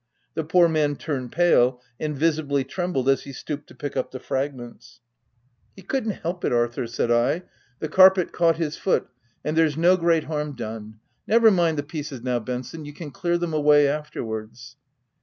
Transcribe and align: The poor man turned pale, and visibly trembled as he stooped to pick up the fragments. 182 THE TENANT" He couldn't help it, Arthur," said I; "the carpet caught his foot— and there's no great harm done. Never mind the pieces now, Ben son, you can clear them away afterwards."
The 0.33 0.43
poor 0.43 0.67
man 0.67 0.95
turned 0.95 1.31
pale, 1.31 1.79
and 1.99 2.17
visibly 2.17 2.63
trembled 2.63 3.07
as 3.07 3.21
he 3.21 3.31
stooped 3.31 3.67
to 3.67 3.75
pick 3.75 3.95
up 3.95 4.09
the 4.09 4.19
fragments. 4.19 4.99
182 5.75 5.75
THE 5.75 5.91
TENANT" 5.91 6.19
He 6.19 6.19
couldn't 6.23 6.23
help 6.23 6.43
it, 6.43 6.51
Arthur," 6.51 6.87
said 6.87 7.11
I; 7.11 7.43
"the 7.77 7.87
carpet 7.87 8.31
caught 8.31 8.55
his 8.57 8.75
foot— 8.75 9.07
and 9.45 9.55
there's 9.55 9.77
no 9.77 9.95
great 9.97 10.23
harm 10.23 10.53
done. 10.53 10.97
Never 11.27 11.51
mind 11.51 11.77
the 11.77 11.83
pieces 11.83 12.23
now, 12.23 12.39
Ben 12.39 12.63
son, 12.63 12.83
you 12.83 12.93
can 12.93 13.11
clear 13.11 13.37
them 13.37 13.53
away 13.53 13.87
afterwards." 13.87 14.75